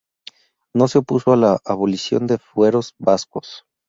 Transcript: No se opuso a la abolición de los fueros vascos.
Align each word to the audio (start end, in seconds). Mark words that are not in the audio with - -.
No 0.73 0.87
se 0.87 0.97
opuso 0.97 1.31
a 1.31 1.35
la 1.35 1.59
abolición 1.63 2.25
de 2.25 2.33
los 2.37 2.43
fueros 2.43 2.95
vascos. 2.97 3.67